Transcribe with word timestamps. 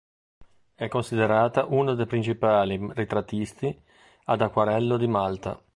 È 0.73 0.87
considerata 0.87 1.65
uno 1.65 1.93
dei 1.93 2.07
principali 2.07 2.83
ritrattisti 2.93 3.79
ad 4.25 4.41
acquerello 4.41 4.97
di 4.97 5.05
Malta. 5.05 5.61